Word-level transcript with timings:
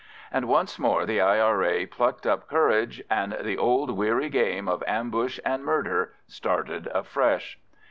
And 0.31 0.47
once 0.47 0.79
more 0.79 1.05
the 1.05 1.21
I.R.A. 1.21 1.85
plucked 1.85 2.25
up 2.25 2.47
courage, 2.49 3.03
and 3.07 3.37
the 3.39 3.55
old 3.55 3.91
weary 3.91 4.29
game 4.29 4.67
of 4.67 4.83
ambush 4.87 5.39
and 5.45 5.63
murder 5.63 6.13
started 6.25 6.87
afresh. 6.87 7.59